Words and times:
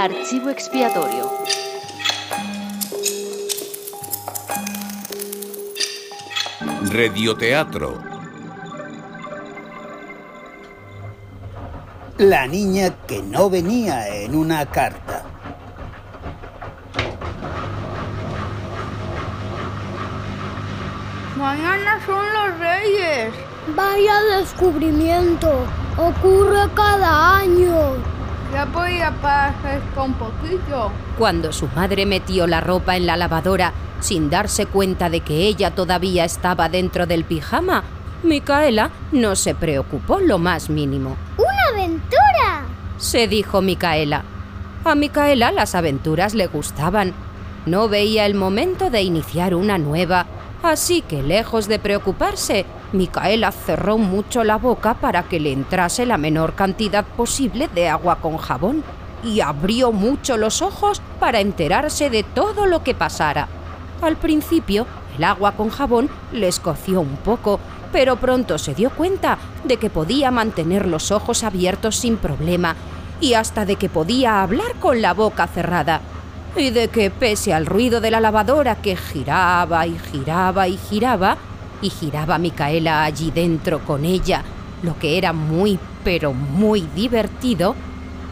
Archivo 0.00 0.48
expiatorio. 0.48 1.30
Radioteatro. 6.90 7.98
La 12.16 12.46
niña 12.46 12.96
que 13.06 13.20
no 13.20 13.50
venía 13.50 14.08
en 14.08 14.36
una 14.36 14.64
carta. 14.64 15.22
Mañana 21.36 22.00
son 22.06 22.24
los 22.32 22.58
reyes. 22.58 23.34
Vaya 23.76 24.22
descubrimiento. 24.38 25.66
Ocurre 25.98 26.70
cada 26.74 27.36
año. 27.40 28.19
Ya 28.52 28.66
podía 28.66 29.12
parar 29.22 29.54
esto 29.64 30.04
un 30.04 30.14
poquito. 30.14 30.90
Cuando 31.16 31.52
su 31.52 31.68
madre 31.68 32.04
metió 32.04 32.46
la 32.46 32.60
ropa 32.60 32.96
en 32.96 33.06
la 33.06 33.16
lavadora 33.16 33.72
sin 34.00 34.30
darse 34.30 34.66
cuenta 34.66 35.08
de 35.08 35.20
que 35.20 35.46
ella 35.46 35.74
todavía 35.74 36.24
estaba 36.24 36.68
dentro 36.68 37.06
del 37.06 37.24
pijama, 37.24 37.84
Micaela 38.22 38.90
no 39.12 39.36
se 39.36 39.54
preocupó 39.54 40.18
lo 40.20 40.38
más 40.38 40.68
mínimo. 40.68 41.16
¡Una 41.36 41.80
aventura! 41.80 42.66
Se 42.98 43.28
dijo 43.28 43.62
Micaela. 43.62 44.24
A 44.84 44.94
Micaela 44.94 45.52
las 45.52 45.74
aventuras 45.74 46.34
le 46.34 46.46
gustaban. 46.46 47.14
No 47.66 47.88
veía 47.88 48.26
el 48.26 48.34
momento 48.34 48.90
de 48.90 49.02
iniciar 49.02 49.54
una 49.54 49.78
nueva, 49.78 50.26
así 50.62 51.02
que 51.02 51.22
lejos 51.22 51.68
de 51.68 51.78
preocuparse, 51.78 52.66
Micaela 52.92 53.52
cerró 53.52 53.98
mucho 53.98 54.42
la 54.42 54.56
boca 54.56 54.94
para 54.94 55.24
que 55.24 55.38
le 55.38 55.52
entrase 55.52 56.06
la 56.06 56.18
menor 56.18 56.54
cantidad 56.54 57.04
posible 57.04 57.68
de 57.68 57.88
agua 57.88 58.16
con 58.16 58.36
jabón 58.36 58.82
y 59.22 59.40
abrió 59.40 59.92
mucho 59.92 60.36
los 60.36 60.62
ojos 60.62 61.00
para 61.20 61.40
enterarse 61.40 62.10
de 62.10 62.22
todo 62.22 62.66
lo 62.66 62.82
que 62.82 62.94
pasara. 62.94 63.48
Al 64.02 64.16
principio, 64.16 64.86
el 65.16 65.24
agua 65.24 65.52
con 65.52 65.70
jabón 65.70 66.08
le 66.32 66.48
escoció 66.48 67.00
un 67.00 67.16
poco, 67.16 67.60
pero 67.92 68.16
pronto 68.16 68.58
se 68.58 68.74
dio 68.74 68.90
cuenta 68.90 69.38
de 69.64 69.76
que 69.76 69.90
podía 69.90 70.30
mantener 70.30 70.86
los 70.86 71.10
ojos 71.10 71.44
abiertos 71.44 71.96
sin 71.96 72.16
problema 72.16 72.74
y 73.20 73.34
hasta 73.34 73.64
de 73.66 73.76
que 73.76 73.88
podía 73.88 74.42
hablar 74.42 74.74
con 74.80 75.02
la 75.02 75.12
boca 75.12 75.46
cerrada. 75.46 76.00
Y 76.56 76.70
de 76.70 76.88
que 76.88 77.10
pese 77.10 77.54
al 77.54 77.66
ruido 77.66 78.00
de 78.00 78.10
la 78.10 78.20
lavadora 78.20 78.76
que 78.76 78.96
giraba 78.96 79.86
y 79.86 79.96
giraba 79.98 80.66
y 80.66 80.76
giraba, 80.76 81.36
y 81.82 81.90
giraba 81.90 82.38
Micaela 82.38 83.04
allí 83.04 83.30
dentro 83.30 83.80
con 83.80 84.04
ella, 84.04 84.42
lo 84.82 84.98
que 84.98 85.18
era 85.18 85.32
muy, 85.32 85.78
pero 86.04 86.32
muy 86.32 86.82
divertido, 86.94 87.74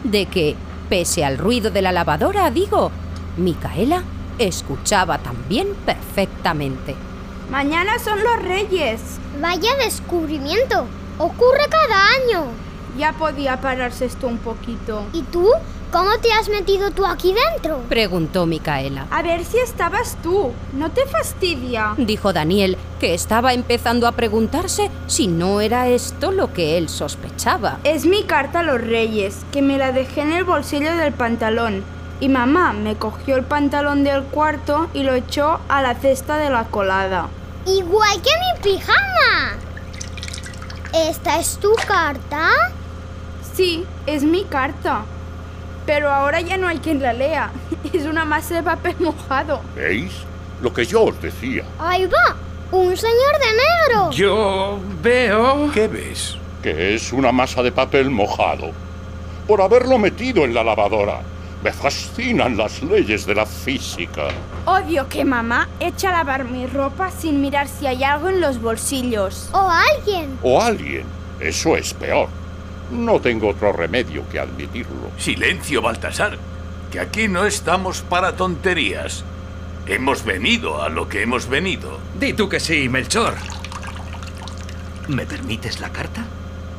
de 0.03 0.25
que, 0.25 0.55
pese 0.89 1.25
al 1.25 1.37
ruido 1.37 1.71
de 1.71 1.81
la 1.81 1.91
lavadora, 1.91 2.49
digo, 2.51 2.91
Micaela 3.37 4.03
escuchaba 4.37 5.17
también 5.17 5.67
perfectamente. 5.85 6.95
Mañana 7.51 7.97
son 7.99 8.23
los 8.23 8.41
reyes. 8.43 9.01
Vaya 9.41 9.75
descubrimiento. 9.83 10.85
Ocurre 11.17 11.67
cada 11.69 12.07
año. 12.09 12.45
Ya 12.97 13.13
podía 13.13 13.59
pararse 13.59 14.05
esto 14.05 14.27
un 14.27 14.37
poquito. 14.37 15.03
¿Y 15.13 15.23
tú? 15.23 15.47
¿Cómo 15.91 16.19
te 16.21 16.31
has 16.31 16.49
metido 16.49 16.91
tú 16.91 17.03
aquí 17.03 17.33
dentro? 17.33 17.79
Preguntó 17.89 18.45
Micaela. 18.45 19.07
A 19.09 19.23
ver 19.23 19.43
si 19.43 19.57
estabas 19.57 20.17
tú. 20.21 20.51
¿No 20.73 20.91
te 20.91 21.03
fastidia? 21.07 21.95
Dijo 21.97 22.31
Daniel, 22.31 22.77
que 22.99 23.15
estaba 23.15 23.53
empezando 23.53 24.05
a 24.07 24.11
preguntarse 24.11 24.91
si 25.07 25.25
no 25.25 25.61
era 25.61 25.87
esto 25.87 26.31
lo 26.31 26.53
que 26.53 26.77
él 26.77 26.89
sospechaba. 26.89 27.79
Es 27.83 28.05
mi 28.05 28.21
carta 28.23 28.59
a 28.59 28.63
los 28.63 28.79
reyes, 28.79 29.37
que 29.51 29.63
me 29.63 29.79
la 29.79 29.91
dejé 29.91 30.21
en 30.21 30.33
el 30.33 30.43
bolsillo 30.43 30.95
del 30.95 31.11
pantalón. 31.11 31.83
Y 32.19 32.29
mamá 32.29 32.73
me 32.73 32.95
cogió 32.95 33.35
el 33.35 33.43
pantalón 33.43 34.03
del 34.03 34.21
cuarto 34.25 34.89
y 34.93 35.01
lo 35.01 35.15
echó 35.15 35.59
a 35.69 35.81
la 35.81 35.95
cesta 35.95 36.37
de 36.37 36.51
la 36.51 36.65
colada. 36.65 37.29
Igual 37.65 38.21
que 38.21 38.29
mi 38.29 38.61
pijama. 38.61 39.57
¿Esta 40.93 41.39
es 41.39 41.57
tu 41.57 41.73
carta? 41.87 42.51
Sí, 43.55 43.85
es 44.05 44.21
mi 44.21 44.43
carta. 44.43 45.05
Pero 45.89 46.11
ahora 46.11 46.39
ya 46.39 46.55
no 46.55 46.67
hay 46.67 46.77
quien 46.77 47.01
la 47.01 47.13
lea. 47.13 47.51
Es 47.93 48.05
una 48.05 48.23
masa 48.23 48.53
de 48.53 48.61
papel 48.61 48.95
mojado. 48.99 49.61
¿Veis? 49.75 50.11
Lo 50.61 50.71
que 50.71 50.85
yo 50.85 51.05
os 51.05 51.19
decía. 51.19 51.63
Ahí 51.79 52.05
va. 52.05 52.35
Un 52.71 52.95
señor 52.95 53.33
de 53.39 53.95
negro. 53.97 54.11
Yo 54.11 54.79
veo... 55.01 55.71
¿Qué 55.73 55.87
ves? 55.87 56.37
Que 56.61 56.93
es 56.93 57.11
una 57.11 57.31
masa 57.31 57.63
de 57.63 57.71
papel 57.71 58.11
mojado. 58.11 58.69
Por 59.47 59.63
haberlo 59.63 59.97
metido 59.97 60.45
en 60.45 60.53
la 60.53 60.63
lavadora. 60.63 61.21
Me 61.63 61.73
fascinan 61.73 62.55
las 62.55 62.83
leyes 62.83 63.25
de 63.25 63.33
la 63.33 63.47
física. 63.47 64.27
Odio 64.65 65.09
que 65.09 65.25
mamá 65.25 65.69
eche 65.79 66.05
a 66.05 66.11
lavar 66.11 66.43
mi 66.43 66.67
ropa 66.67 67.09
sin 67.09 67.41
mirar 67.41 67.67
si 67.67 67.87
hay 67.87 68.03
algo 68.03 68.29
en 68.29 68.41
los 68.41 68.61
bolsillos. 68.61 69.49
O 69.53 69.67
alguien. 69.67 70.37
O 70.43 70.61
alguien. 70.61 71.05
Eso 71.39 71.75
es 71.75 71.95
peor. 71.95 72.29
No 72.91 73.19
tengo 73.19 73.49
otro 73.49 73.71
remedio 73.71 74.27
que 74.29 74.39
admitirlo. 74.39 75.11
Silencio, 75.17 75.81
Baltasar, 75.81 76.37
que 76.91 76.99
aquí 76.99 77.27
no 77.27 77.45
estamos 77.45 78.01
para 78.01 78.35
tonterías. 78.35 79.23
Hemos 79.85 80.23
venido 80.25 80.81
a 80.81 80.89
lo 80.89 81.07
que 81.07 81.21
hemos 81.21 81.47
venido. 81.47 81.99
Di 82.19 82.33
tú 82.33 82.49
que 82.49 82.59
sí, 82.59 82.89
Melchor. 82.89 83.35
¿Me 85.07 85.25
permites 85.25 85.79
la 85.79 85.89
carta? 85.89 86.25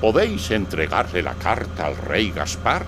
¿Podéis 0.01 0.51
entregarle 0.51 1.23
la 1.23 1.35
carta 1.35 1.87
al 1.87 1.97
rey 1.97 2.31
Gaspar? 2.31 2.85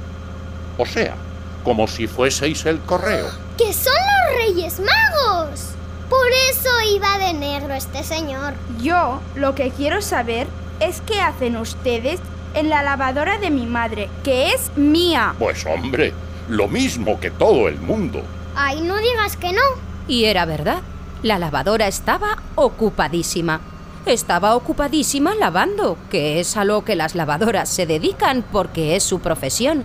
O 0.79 0.87
sea, 0.87 1.15
como 1.63 1.87
si 1.87 2.07
fueseis 2.07 2.65
el 2.67 2.81
correo. 2.81 3.29
¡Que 3.59 3.73
son 3.73 3.93
los 3.93 4.37
Reyes 4.47 4.81
Magos! 4.81 5.73
Por 6.09 6.29
eso 6.51 6.71
iba 6.95 7.19
de 7.19 7.35
negro 7.35 7.75
este 7.75 8.03
señor. 8.03 8.55
Yo 8.81 9.21
lo 9.35 9.55
que 9.55 9.71
quiero 9.71 10.03
saber 10.03 10.47
es 10.81 11.01
qué 11.03 11.21
hacen 11.21 11.57
ustedes 11.57 12.21
en 12.55 12.69
la 12.69 12.83
lavadora 12.83 13.39
de 13.39 13.51
mi 13.51 13.67
madre, 13.67 14.09
que 14.23 14.51
es 14.51 14.71
mía. 14.77 15.35
Pues 15.39 15.65
hombre, 15.67 16.13
lo 16.49 16.69
mismo 16.69 17.19
que 17.21 17.31
todo 17.31 17.69
el 17.69 17.79
mundo. 17.79 18.23
Ay, 18.55 18.81
no 18.81 18.97
digas 18.99 19.37
que 19.37 19.53
no. 19.53 19.61
Y 20.09 20.25
era 20.25 20.45
verdad. 20.45 20.83
La 21.23 21.39
lavadora 21.39 21.87
estaba 21.87 22.43
ocupadísima. 22.55 23.61
Estaba 24.07 24.57
ocupadísima 24.57 25.35
lavando, 25.35 25.97
que 26.11 26.41
es 26.41 26.57
a 26.57 26.65
lo 26.65 26.85
que 26.85 26.97
las 26.97 27.15
lavadoras 27.15 27.69
se 27.69 27.87
dedican 27.87 28.45
porque 28.51 28.97
es 28.97 29.05
su 29.05 29.21
profesión. 29.21 29.85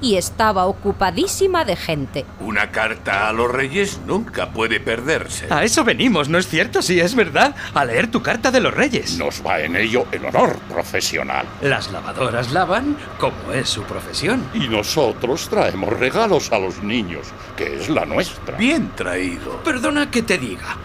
Y 0.00 0.16
estaba 0.16 0.66
ocupadísima 0.66 1.64
de 1.64 1.76
gente. 1.76 2.24
Una 2.40 2.70
carta 2.70 3.28
a 3.28 3.32
los 3.32 3.50
reyes 3.50 4.00
nunca 4.06 4.50
puede 4.50 4.80
perderse. 4.80 5.46
A 5.50 5.64
eso 5.64 5.84
venimos, 5.84 6.28
¿no 6.28 6.38
es 6.38 6.48
cierto? 6.48 6.82
Sí, 6.82 7.00
es 7.00 7.14
verdad. 7.14 7.54
A 7.74 7.84
leer 7.84 8.10
tu 8.10 8.22
carta 8.22 8.50
de 8.50 8.60
los 8.60 8.74
reyes. 8.74 9.18
Nos 9.18 9.44
va 9.44 9.60
en 9.60 9.76
ello 9.76 10.06
el 10.12 10.24
honor 10.24 10.56
profesional. 10.68 11.46
Las 11.62 11.90
lavadoras 11.90 12.52
lavan 12.52 12.96
como 13.18 13.52
es 13.52 13.68
su 13.68 13.82
profesión. 13.82 14.48
Y 14.54 14.68
nosotros 14.68 15.48
traemos 15.48 15.98
regalos 15.98 16.52
a 16.52 16.58
los 16.58 16.82
niños, 16.82 17.28
que 17.56 17.76
es 17.76 17.88
la 17.88 18.04
nuestra. 18.04 18.56
Bien 18.56 18.92
traído. 18.94 19.62
Perdona 19.64 20.10
que 20.10 20.22
te 20.22 20.38
diga. 20.38 20.76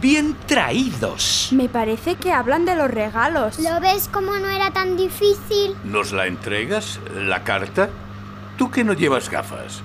Bien 0.00 0.36
traídos. 0.46 1.50
Me 1.52 1.68
parece 1.68 2.14
que 2.14 2.32
hablan 2.32 2.64
de 2.64 2.74
los 2.74 2.90
regalos. 2.90 3.58
¿Lo 3.58 3.78
ves 3.80 4.08
como 4.10 4.38
no 4.38 4.48
era 4.48 4.70
tan 4.72 4.96
difícil? 4.96 5.76
¿Nos 5.84 6.12
la 6.12 6.26
entregas, 6.26 6.98
la 7.14 7.44
carta? 7.44 7.90
Tú 8.56 8.70
que 8.70 8.84
no 8.84 8.92
llevas 8.92 9.28
gafas. 9.28 9.82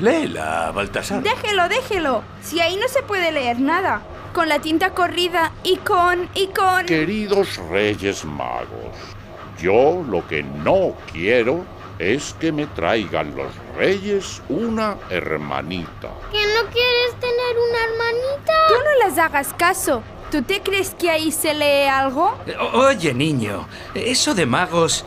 Léela, 0.00 0.70
Baltasar. 0.72 1.22
Déjelo, 1.22 1.68
déjelo. 1.68 2.22
Si 2.42 2.60
ahí 2.60 2.76
no 2.76 2.88
se 2.88 3.02
puede 3.02 3.32
leer 3.32 3.60
nada. 3.60 4.02
Con 4.32 4.48
la 4.48 4.60
tinta 4.60 4.90
corrida 4.90 5.52
y 5.64 5.76
con... 5.78 6.28
y 6.34 6.46
con... 6.48 6.86
Queridos 6.86 7.56
Reyes 7.68 8.24
Magos, 8.24 8.96
yo 9.60 10.04
lo 10.08 10.24
que 10.28 10.44
no 10.44 10.94
quiero 11.12 11.64
es 11.98 12.34
que 12.38 12.52
me 12.52 12.66
traigan 12.66 13.34
los 13.34 13.52
reyes 13.76 14.40
una 14.48 14.96
hermanita. 15.10 16.10
¿Que 16.30 16.46
no 16.46 16.70
quieres 16.70 17.14
tener 17.18 17.56
una 17.68 17.84
hermanita? 17.84 18.52
Tú 18.68 18.74
no 18.74 19.06
les 19.06 19.18
hagas 19.18 19.52
caso. 19.54 20.02
¿Tú 20.30 20.42
te 20.42 20.62
crees 20.62 20.94
que 20.94 21.10
ahí 21.10 21.32
se 21.32 21.52
lee 21.52 21.88
algo? 21.88 22.38
Oye, 22.72 23.12
niño, 23.12 23.66
eso 23.94 24.32
de 24.32 24.46
magos, 24.46 25.04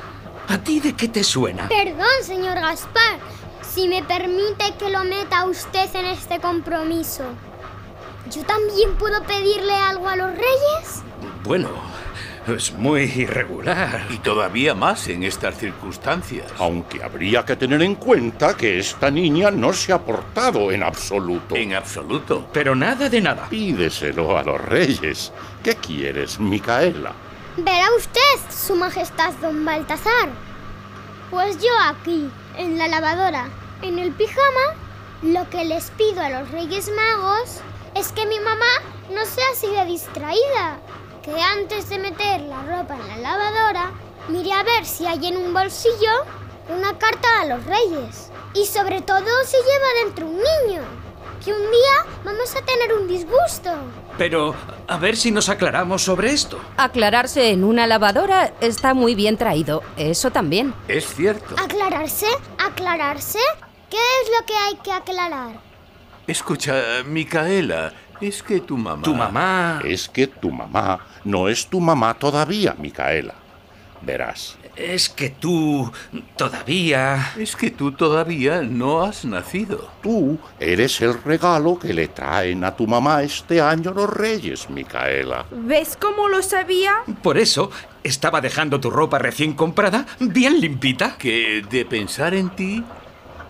¿a 0.48 0.58
ti 0.58 0.80
de 0.80 0.94
qué 0.94 1.08
te 1.08 1.24
suena? 1.24 1.68
Perdón, 1.68 2.08
señor 2.24 2.60
Gaspar, 2.60 3.20
si 3.62 3.88
me 3.88 4.04
permite 4.04 4.74
que 4.78 4.90
lo 4.90 5.04
meta 5.04 5.46
usted 5.46 5.90
en 5.96 6.06
este 6.06 6.40
compromiso. 6.40 7.24
¿Yo 8.32 8.44
también 8.44 8.96
puedo 8.98 9.22
pedirle 9.24 9.74
algo 9.74 10.08
a 10.08 10.16
los 10.16 10.32
reyes? 10.32 11.04
Bueno, 11.44 11.70
es 12.48 12.74
muy 12.74 13.04
irregular. 13.04 14.06
Y 14.10 14.18
todavía 14.18 14.74
más 14.74 15.08
en 15.08 15.24
estas 15.24 15.58
circunstancias. 15.58 16.52
Aunque 16.58 17.04
habría 17.04 17.46
que 17.46 17.56
tener 17.56 17.82
en 17.82 17.96
cuenta 17.96 18.56
que 18.56 18.80
esta 18.80 19.10
niña 19.10 19.52
no 19.52 19.74
se 19.74 19.94
ha 19.94 20.00
portado 20.00 20.72
en 20.72 20.84
absoluto. 20.84 21.56
En 21.56 21.74
absoluto. 21.74 22.48
Pero 22.54 22.76
nada 22.76 23.10
de 23.10 23.22
nada. 23.22 23.48
Pídeselo 23.50 24.38
a 24.38 24.44
los 24.44 24.60
reyes. 24.60 25.32
¿Qué 25.64 25.76
quieres, 25.76 26.40
Micaela? 26.40 27.14
Verá 27.58 27.86
usted, 27.96 28.20
Su 28.50 28.76
Majestad 28.76 29.32
Don 29.34 29.64
Baltasar. 29.64 30.30
Pues 31.30 31.60
yo 31.60 31.70
aquí, 31.86 32.28
en 32.58 32.80
la 32.80 32.88
lavadora, 32.88 33.48
en 33.84 34.00
el 34.00 34.12
pijama, 34.12 34.76
Lo 35.22 35.48
que 35.52 35.64
les 35.64 35.92
pido 35.92 36.22
a 36.22 36.30
los 36.32 36.50
Reyes 36.50 36.90
Magos 36.90 37.60
es 37.94 38.12
que 38.12 38.26
mi 38.26 38.40
mamá 38.40 38.74
no 39.12 39.24
sea 39.26 39.46
así 39.52 39.68
de 39.68 39.86
distraída. 39.86 40.80
Que 41.22 41.40
antes 41.40 41.90
de 41.90 42.00
meter 42.00 42.42
la 42.42 42.64
ropa 42.64 42.96
en 42.96 43.08
la 43.08 43.18
lavadora, 43.18 43.92
mire 44.30 44.52
a 44.52 44.64
ver 44.64 44.84
si 44.84 45.06
hay 45.06 45.28
en 45.28 45.38
un 45.38 45.54
bolsillo 45.54 46.10
una 46.70 46.98
carta 46.98 47.42
a 47.42 47.46
los 47.46 47.64
Reyes. 47.66 48.32
Y 48.56 48.66
sobre 48.66 49.02
todo 49.02 49.28
si 49.46 49.58
lleva 49.58 50.04
dentro 50.04 50.26
un 50.26 50.38
niño. 50.38 50.82
Que 51.46 51.54
un 51.54 51.62
día 51.62 52.16
vamos 52.26 52.56
a 52.56 52.66
tener 52.66 52.94
un 52.96 53.08
disgusto. 53.08 53.70
Pero, 54.18 54.56
a 54.88 54.98
ver 54.98 55.16
si 55.16 55.32
nos 55.32 55.50
aclaramos 55.50 56.04
sobre 56.04 56.32
esto. 56.32 56.60
Aclararse 56.78 57.50
en 57.50 57.64
una 57.64 57.88
lavadora 57.88 58.54
está 58.62 58.94
muy 58.94 59.16
bien 59.16 59.38
traído, 59.38 59.82
eso 59.98 60.32
también. 60.32 60.74
Es 60.88 61.14
cierto. 61.16 61.56
¿Aclararse? 61.58 62.28
¿Aclararse? 62.60 63.40
¿Qué 63.90 63.98
es 63.98 64.32
lo 64.40 64.46
que 64.46 64.54
hay 64.56 64.76
que 64.84 64.92
aclarar? 64.92 65.60
Escucha, 66.28 67.04
Micaela, 67.06 67.94
es 68.22 68.42
que 68.42 68.60
tu 68.60 68.78
mamá... 68.78 69.04
Tu 69.04 69.14
mamá... 69.14 69.82
Es 69.84 70.08
que 70.08 70.28
tu 70.28 70.52
mamá 70.52 71.00
no 71.24 71.50
es 71.50 71.68
tu 71.68 71.80
mamá 71.80 72.14
todavía, 72.14 72.76
Micaela. 72.78 73.34
Verás, 74.06 74.58
Es 74.76 75.08
que 75.08 75.30
tú... 75.30 75.92
todavía... 76.36 77.32
Es 77.38 77.56
que 77.56 77.72
tú 77.72 77.92
todavía 77.94 78.62
no 78.62 79.02
has 79.04 79.24
nacido. 79.24 79.90
tú 80.02 80.38
eres 80.60 81.00
el 81.02 81.22
regalo 81.24 81.80
que 81.80 81.94
le 81.94 82.08
traen 82.10 82.64
a 82.64 82.76
tu 82.76 82.86
mamá 82.88 83.24
este 83.24 83.62
año 83.62 83.92
los 83.94 84.10
reyes, 84.10 84.70
Micaela. 84.70 85.46
¿Ves 85.52 85.98
cómo 86.00 86.28
lo 86.28 86.42
sabía? 86.42 86.96
Por 87.22 87.38
eso 87.38 87.72
estaba 88.04 88.42
dejando 88.42 88.80
tu 88.80 88.90
ropa 88.90 89.20
recién 89.20 89.54
comprada 89.54 90.06
bien 90.20 90.60
limpita. 90.60 91.16
Que 91.18 91.64
de 91.70 91.86
pensar 91.86 92.34
en 92.34 92.50
ti, 92.50 92.84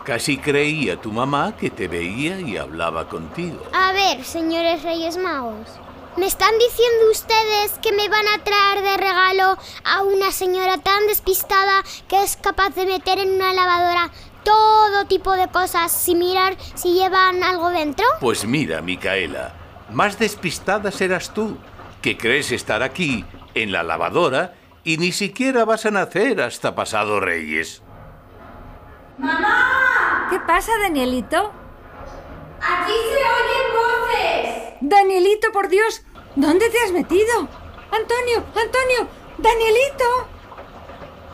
casi 0.03 0.37
creía 0.37 0.97
tu 0.97 1.11
mamá 1.11 1.55
que 1.57 1.69
te 1.71 1.87
veía 1.87 2.39
y 2.39 2.57
hablaba 2.57 3.07
contigo. 3.07 3.63
A 3.73 3.91
ver, 3.93 4.23
señores 4.23 4.83
Reyes 4.83 5.17
Magos. 5.17 5.67
¿Me 6.15 6.27
están 6.27 6.51
diciendo 6.59 7.11
ustedes 7.11 7.71
que 7.81 7.91
me 7.91 8.07
van 8.07 8.27
a 8.27 8.43
traer 8.43 8.83
de 8.83 8.97
regalo 8.97 9.57
a 9.83 10.03
una 10.03 10.31
señora 10.31 10.77
tan 10.77 11.07
despistada 11.07 11.83
que 12.07 12.21
es 12.21 12.37
capaz 12.37 12.75
de 12.75 12.85
meter 12.85 13.17
en 13.17 13.31
una 13.31 13.51
lavadora 13.51 14.11
todo 14.43 15.05
tipo 15.07 15.31
de 15.33 15.47
cosas 15.47 15.91
sin 15.91 16.19
mirar 16.19 16.55
si 16.75 16.93
llevan 16.93 17.43
algo 17.43 17.71
dentro? 17.71 18.05
Pues 18.19 18.45
mira, 18.45 18.81
Micaela, 18.81 19.55
más 19.91 20.19
despistada 20.19 20.91
serás 20.91 21.33
tú, 21.33 21.57
que 22.01 22.15
crees 22.15 22.51
estar 22.51 22.83
aquí, 22.83 23.25
en 23.55 23.71
la 23.71 23.81
lavadora, 23.81 24.53
y 24.83 24.97
ni 24.97 25.13
siquiera 25.13 25.65
vas 25.65 25.87
a 25.87 25.91
nacer 25.91 26.41
hasta 26.41 26.75
pasado 26.75 27.21
Reyes. 27.21 27.81
¿Qué 30.29 30.39
pasa, 30.41 30.71
Danielito? 30.81 31.51
Aquí 32.61 32.91
se 32.91 33.17
oyen 33.17 33.67
voces. 33.73 34.62
Danielito, 34.85 35.49
por 35.53 35.69
Dios, 35.69 36.01
¿dónde 36.35 36.69
te 36.69 36.77
has 36.79 36.91
metido? 36.91 37.47
Antonio, 37.89 38.43
Antonio, 38.47 39.07
Danielito. 39.37 40.27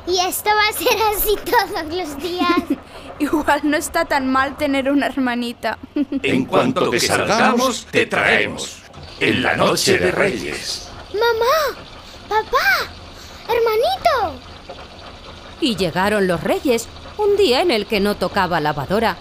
Y 0.06 0.20
esto 0.20 0.52
va 0.52 0.68
a 0.68 0.74
ser 0.74 0.98
así 1.16 1.36
todos 1.44 1.84
los 1.86 2.22
días. 2.22 2.80
Igual 3.20 3.62
no 3.64 3.76
está 3.76 4.06
tan 4.06 4.28
mal 4.28 4.56
tener 4.56 4.92
una 4.92 5.08
hermanita. 5.08 5.80
En 6.22 6.46
cuanto 6.46 6.92
que 6.92 7.00
salgamos, 7.00 7.88
te 7.90 8.06
traemos. 8.06 8.84
En 9.20 9.42
la 9.42 9.56
noche 9.56 9.98
de 9.98 10.12
Reyes. 10.12 10.88
Mamá, 11.12 11.80
papá, 12.30 12.92
hermanito. 13.48 14.46
Y 15.60 15.76
llegaron 15.76 16.28
los 16.28 16.44
reyes, 16.44 16.88
un 17.18 17.36
día 17.36 17.62
en 17.62 17.72
el 17.72 17.88
que 17.88 18.00
no 18.00 18.16
tocaba 18.16 18.60
lavadora. 18.60 19.18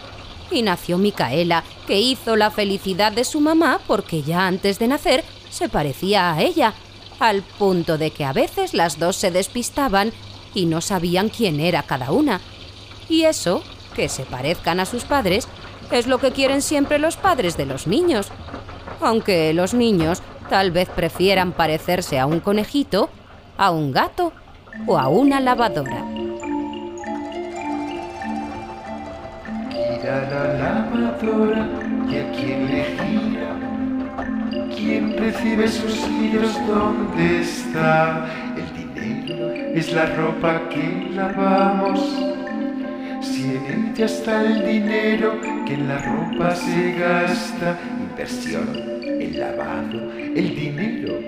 Y 0.50 0.62
nació 0.62 0.99
Micaela, 0.99 1.65
que 1.87 2.00
hizo 2.00 2.37
la 2.37 2.50
felicidad 2.50 3.12
de 3.12 3.25
su 3.25 3.41
mamá 3.41 3.81
porque 3.87 4.23
ya 4.23 4.47
antes 4.47 4.79
de 4.79 4.89
nacer 4.89 5.25
se 5.50 5.69
parecía 5.69 6.33
a 6.33 6.43
ella, 6.43 6.75
al 7.19 7.43
punto 7.43 7.99
de 7.99 8.11
que 8.11 8.25
a 8.25 8.33
veces 8.33 8.75
las 8.75 8.99
dos 8.99 9.17
se 9.17 9.31
despistaban 9.31 10.12
y 10.55 10.67
no 10.67 10.81
sabían 10.81 11.29
quién 11.29 11.61
era 11.61 11.83
cada 11.83 12.12
una. 12.12 12.41
Y 13.09 13.23
eso, 13.23 13.62
que 13.95 14.09
se 14.09 14.25
parezcan 14.25 14.81
a 14.81 14.87
sus 14.87 15.05
padres, 15.05 15.49
es 15.91 16.06
lo 16.06 16.19
que 16.19 16.33
quieren 16.33 16.62
siempre 16.62 16.99
los 16.99 17.17
padres 17.17 17.56
de 17.56 17.67
los 17.67 17.87
niños. 17.87 18.29
Aunque 19.00 19.53
los 19.55 19.75
niños 19.75 20.23
tal 20.49 20.71
vez 20.71 20.89
prefieran 20.89 21.53
parecerse 21.53 22.19
a 22.19 22.27
un 22.27 22.41
conejito, 22.41 23.11
a 23.56 23.71
un 23.71 23.93
gato 23.93 24.33
o 24.87 24.99
a 24.99 25.09
una 25.09 25.41
lavadora. 25.41 26.18
Y 31.20 32.17
a 32.17 32.31
quien 32.32 32.67
le 32.69 32.85
gira. 32.85 33.50
¿Quién 34.75 35.17
recibe 35.19 35.67
sus 35.67 35.94
giros? 36.06 36.56
¿Dónde 36.69 37.41
está? 37.41 38.26
El 38.56 38.94
dinero 38.94 39.50
es 39.75 39.93
la 39.93 40.06
ropa 40.15 40.69
que 40.69 41.09
lavamos. 41.12 42.00
Si 43.20 43.43
en 43.43 43.93
ella 43.94 44.06
está 44.06 44.44
el 44.44 44.65
dinero 44.65 45.41
que 45.67 45.75
en 45.75 45.88
la 45.88 45.99
ropa 45.99 46.55
se 46.55 46.93
gasta, 46.93 47.76
inversión, 47.99 48.69
el 49.03 49.41
lavado, 49.41 50.12
el 50.12 50.55
dinero. 50.55 51.19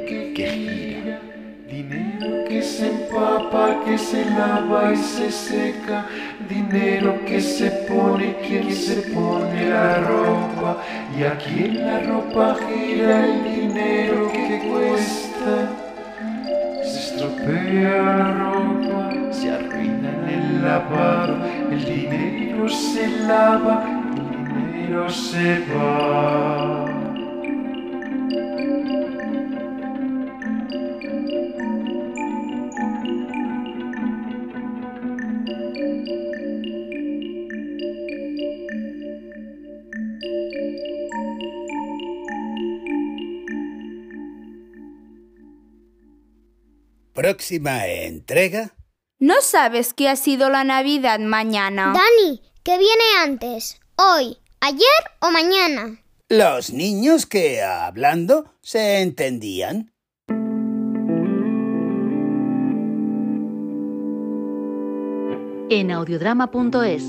Dinero 1.80 2.44
que 2.46 2.62
se 2.62 2.88
empapa, 2.88 3.80
que 3.86 3.96
se 3.96 4.22
lava 4.26 4.92
y 4.92 4.96
se 4.98 5.30
seca. 5.30 6.04
Dinero 6.46 7.24
que 7.24 7.40
se 7.40 7.70
pone, 7.88 8.36
quien 8.46 8.70
se 8.70 8.96
pone 9.14 9.70
la 9.70 9.96
ropa. 10.00 10.76
Y 11.18 11.22
aquí 11.24 11.64
en 11.64 11.86
la 11.86 12.00
ropa 12.00 12.54
gira 12.68 13.24
el 13.24 13.44
dinero 13.44 14.30
que 14.30 14.60
cuesta. 14.68 15.70
Se 16.84 16.98
estropea 16.98 18.02
la 18.02 18.34
ropa, 18.34 19.32
se 19.32 19.50
arruina 19.50 20.10
en 20.10 20.28
el 20.28 20.62
lavado. 20.62 21.36
El 21.70 21.82
dinero 21.82 22.68
se 22.68 23.08
lava, 23.26 23.86
el 23.88 24.48
dinero 24.54 25.08
se 25.08 25.60
va. 25.72 26.89
Próxima 47.20 47.86
entrega. 47.86 48.72
¿No 49.18 49.42
sabes 49.42 49.92
qué 49.92 50.08
ha 50.08 50.16
sido 50.16 50.48
la 50.48 50.64
Navidad 50.64 51.18
mañana? 51.18 51.92
Dani, 51.92 52.40
¿qué 52.62 52.78
viene 52.78 53.04
antes? 53.22 53.78
¿Hoy, 53.96 54.38
ayer 54.62 54.88
o 55.20 55.30
mañana? 55.30 56.02
Los 56.30 56.72
niños 56.72 57.26
que, 57.26 57.62
hablando, 57.62 58.54
se 58.62 59.02
entendían. 59.02 59.92
En 65.68 65.90
audiodrama.es 65.90 67.04